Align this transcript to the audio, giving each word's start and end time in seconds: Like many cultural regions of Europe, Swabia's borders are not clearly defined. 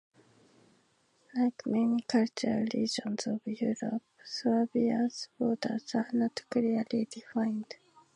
Like 1.35 1.61
many 1.67 2.01
cultural 2.07 2.65
regions 2.73 3.27
of 3.27 3.39
Europe, 3.45 4.01
Swabia's 4.25 5.27
borders 5.37 5.93
are 5.93 6.09
not 6.11 6.41
clearly 6.49 7.05
defined. 7.05 7.75